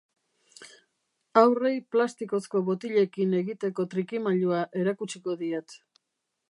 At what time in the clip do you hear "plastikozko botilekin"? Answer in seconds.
1.97-3.35